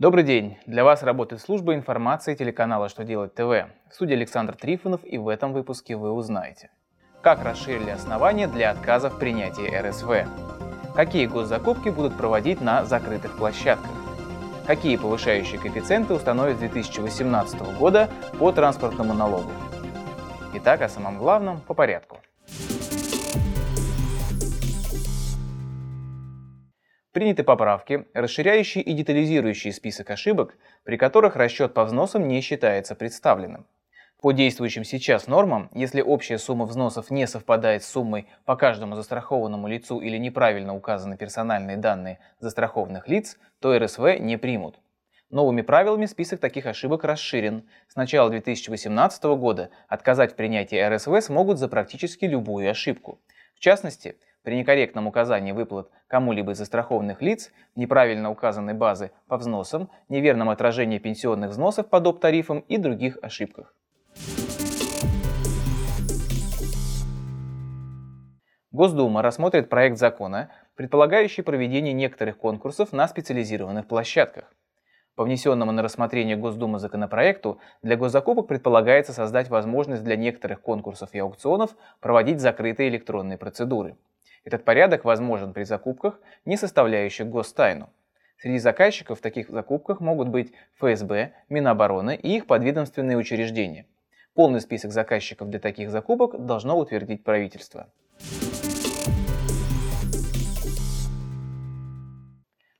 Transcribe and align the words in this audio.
Добрый 0.00 0.24
день! 0.24 0.58
Для 0.66 0.82
вас 0.82 1.04
работает 1.04 1.40
служба 1.40 1.72
информации 1.76 2.34
телеканала 2.34 2.88
«Что 2.88 3.04
делать 3.04 3.32
ТВ». 3.36 3.70
В 3.88 3.94
студии 3.94 4.14
Александр 4.14 4.56
Трифонов 4.56 5.02
и 5.04 5.18
в 5.18 5.28
этом 5.28 5.52
выпуске 5.52 5.94
вы 5.94 6.10
узнаете. 6.10 6.70
Как 7.22 7.44
расширили 7.44 7.90
основания 7.90 8.48
для 8.48 8.72
отказа 8.72 9.08
в 9.08 9.20
принятии 9.20 9.72
РСВ? 9.72 10.26
Какие 10.96 11.26
госзакупки 11.26 11.90
будут 11.90 12.16
проводить 12.16 12.60
на 12.60 12.84
закрытых 12.84 13.36
площадках? 13.36 13.92
Какие 14.66 14.96
повышающие 14.96 15.60
коэффициенты 15.60 16.14
установят 16.14 16.56
с 16.56 16.58
2018 16.58 17.78
года 17.78 18.10
по 18.40 18.50
транспортному 18.50 19.14
налогу? 19.14 19.52
Итак, 20.54 20.82
о 20.82 20.88
самом 20.88 21.18
главном 21.18 21.60
по 21.60 21.72
порядку. 21.72 22.18
Приняты 27.14 27.44
поправки, 27.44 28.08
расширяющие 28.12 28.82
и 28.82 28.92
детализирующие 28.92 29.72
список 29.72 30.10
ошибок, 30.10 30.58
при 30.82 30.96
которых 30.96 31.36
расчет 31.36 31.72
по 31.72 31.84
взносам 31.84 32.26
не 32.26 32.40
считается 32.40 32.96
представленным. 32.96 33.68
По 34.20 34.32
действующим 34.32 34.82
сейчас 34.82 35.28
нормам, 35.28 35.70
если 35.72 36.00
общая 36.00 36.38
сумма 36.38 36.66
взносов 36.66 37.12
не 37.12 37.28
совпадает 37.28 37.84
с 37.84 37.86
суммой 37.86 38.26
по 38.44 38.56
каждому 38.56 38.96
застрахованному 38.96 39.68
лицу 39.68 40.00
или 40.00 40.16
неправильно 40.16 40.74
указаны 40.74 41.16
персональные 41.16 41.76
данные 41.76 42.18
застрахованных 42.40 43.06
лиц, 43.06 43.38
то 43.60 43.78
РСВ 43.78 44.18
не 44.18 44.36
примут. 44.36 44.80
Новыми 45.30 45.62
правилами 45.62 46.06
список 46.06 46.40
таких 46.40 46.66
ошибок 46.66 47.04
расширен. 47.04 47.68
С 47.86 47.94
начала 47.94 48.28
2018 48.28 49.22
года 49.22 49.70
отказать 49.86 50.32
в 50.32 50.34
принятии 50.34 50.82
РСВ 50.82 51.24
смогут 51.24 51.60
за 51.60 51.68
практически 51.68 52.24
любую 52.24 52.68
ошибку. 52.68 53.20
В 53.54 53.60
частности, 53.60 54.16
при 54.44 54.56
некорректном 54.56 55.06
указании 55.06 55.52
выплат 55.52 55.90
кому-либо 56.06 56.52
из 56.52 56.58
застрахованных 56.58 57.22
лиц, 57.22 57.50
неправильно 57.74 58.30
указанной 58.30 58.74
базы 58.74 59.10
по 59.26 59.38
взносам, 59.38 59.90
неверном 60.08 60.50
отражении 60.50 60.98
пенсионных 60.98 61.50
взносов 61.50 61.88
по 61.88 61.98
доп. 61.98 62.20
тарифам 62.20 62.60
и 62.60 62.76
других 62.76 63.18
ошибках. 63.22 63.74
Госдума 68.70 69.22
рассмотрит 69.22 69.68
проект 69.68 69.98
закона, 69.98 70.50
предполагающий 70.74 71.42
проведение 71.42 71.92
некоторых 71.92 72.36
конкурсов 72.36 72.92
на 72.92 73.08
специализированных 73.08 73.86
площадках. 73.86 74.52
По 75.14 75.22
внесенному 75.22 75.70
на 75.70 75.80
рассмотрение 75.80 76.36
Госдумы 76.36 76.80
законопроекту 76.80 77.60
для 77.82 77.96
госзакупок 77.96 78.48
предполагается 78.48 79.12
создать 79.12 79.48
возможность 79.48 80.02
для 80.02 80.16
некоторых 80.16 80.60
конкурсов 80.60 81.10
и 81.12 81.20
аукционов 81.20 81.76
проводить 82.00 82.40
закрытые 82.40 82.88
электронные 82.88 83.38
процедуры. 83.38 83.96
Этот 84.44 84.64
порядок 84.64 85.06
возможен 85.06 85.54
при 85.54 85.64
закупках, 85.64 86.20
не 86.44 86.58
составляющих 86.58 87.26
гостайну. 87.28 87.88
Среди 88.36 88.58
заказчиков 88.58 89.18
в 89.18 89.22
таких 89.22 89.48
закупках 89.48 90.00
могут 90.00 90.28
быть 90.28 90.52
ФСБ, 90.78 91.32
Минобороны 91.48 92.14
и 92.14 92.36
их 92.36 92.46
подведомственные 92.46 93.16
учреждения. 93.16 93.86
Полный 94.34 94.60
список 94.60 94.92
заказчиков 94.92 95.48
для 95.48 95.60
таких 95.60 95.88
закупок 95.88 96.44
должно 96.44 96.76
утвердить 96.78 97.24
правительство. 97.24 97.88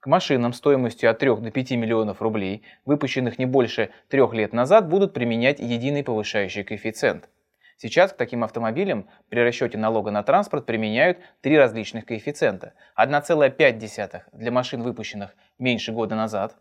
К 0.00 0.06
машинам 0.08 0.52
стоимостью 0.52 1.10
от 1.10 1.20
3 1.20 1.36
до 1.36 1.50
5 1.52 1.70
миллионов 1.72 2.20
рублей, 2.20 2.64
выпущенных 2.84 3.38
не 3.38 3.46
больше 3.46 3.90
трех 4.08 4.34
лет 4.34 4.52
назад, 4.52 4.88
будут 4.88 5.12
применять 5.12 5.60
единый 5.60 6.02
повышающий 6.02 6.64
коэффициент– 6.64 7.28
Сейчас 7.82 8.12
к 8.12 8.16
таким 8.16 8.44
автомобилям 8.44 9.08
при 9.28 9.40
расчете 9.40 9.76
налога 9.76 10.12
на 10.12 10.22
транспорт 10.22 10.66
применяют 10.66 11.18
три 11.40 11.58
различных 11.58 12.06
коэффициента. 12.06 12.74
1,5 12.96 14.22
для 14.30 14.52
машин, 14.52 14.84
выпущенных 14.84 15.34
меньше 15.58 15.90
года 15.90 16.14
назад, 16.14 16.54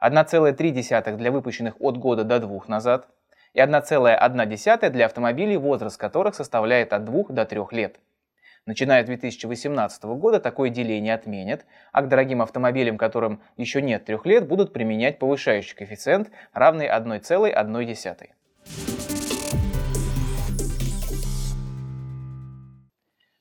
1,3 0.00 1.16
для 1.16 1.32
выпущенных 1.32 1.74
от 1.80 1.96
года 1.96 2.22
до 2.22 2.38
двух 2.38 2.68
назад 2.68 3.08
и 3.54 3.58
1,1 3.58 4.90
для 4.90 5.06
автомобилей, 5.06 5.56
возраст 5.56 5.98
которых 5.98 6.36
составляет 6.36 6.92
от 6.92 7.04
2 7.04 7.24
до 7.30 7.44
3 7.44 7.60
лет. 7.72 7.98
Начиная 8.64 9.02
с 9.02 9.06
2018 9.06 10.04
года 10.04 10.38
такое 10.38 10.70
деление 10.70 11.14
отменят, 11.14 11.66
а 11.90 12.02
к 12.02 12.08
дорогим 12.08 12.40
автомобилям, 12.40 12.98
которым 12.98 13.42
еще 13.56 13.82
нет 13.82 14.04
трех 14.04 14.24
лет, 14.26 14.46
будут 14.46 14.72
применять 14.72 15.18
повышающий 15.18 15.74
коэффициент, 15.74 16.30
равный 16.52 16.86
1,1. 16.86 18.28